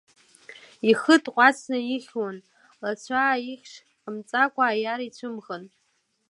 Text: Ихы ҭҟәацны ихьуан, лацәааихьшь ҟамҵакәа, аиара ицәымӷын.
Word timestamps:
Ихы 0.89 1.15
ҭҟәацны 1.23 1.77
ихьуан, 1.95 2.37
лацәааихьшь 2.81 3.75
ҟамҵакәа, 4.01 4.63
аиара 4.67 5.03
ицәымӷын. 5.07 5.63